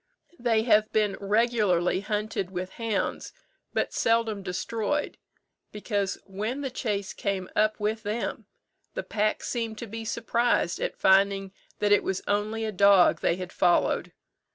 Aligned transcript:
They 0.39 0.63
have 0.63 0.91
been 0.91 1.15
regularly 1.19 1.99
hunted 1.99 2.49
with 2.49 2.71
hounds, 2.71 3.33
but 3.71 3.93
seldom 3.93 4.41
destroyed, 4.41 5.19
because 5.71 6.17
when 6.25 6.61
the 6.61 6.71
chase 6.71 7.13
came 7.13 7.47
up 7.55 7.79
with 7.79 8.01
them, 8.01 8.47
the 8.95 9.03
pack 9.03 9.43
seemed 9.43 9.77
to 9.77 9.85
be 9.85 10.03
surprised 10.03 10.79
at 10.79 10.97
finding 10.97 11.53
that 11.77 11.91
it 11.91 12.03
was 12.03 12.23
only 12.27 12.65
a 12.65 12.71
dog 12.71 13.19
they 13.21 13.35
had 13.35 13.53
followed. 13.53 14.11